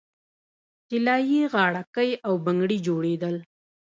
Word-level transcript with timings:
طلايي 0.89 1.41
غاړکۍ 1.53 2.09
او 2.27 2.33
بنګړي 2.45 2.77
جوړیدل 2.87 3.35